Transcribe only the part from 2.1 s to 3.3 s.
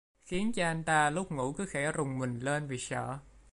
mình lên vì sợ